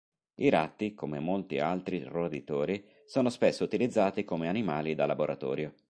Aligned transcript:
I 0.39 0.49
ratti, 0.49 0.95
come 0.95 1.19
molti 1.19 1.59
altri 1.59 2.01
roditori, 2.01 2.83
sono 3.05 3.29
spesso 3.29 3.63
utilizzati 3.63 4.23
come 4.23 4.47
animali 4.47 4.95
da 4.95 5.05
laboratorio. 5.05 5.75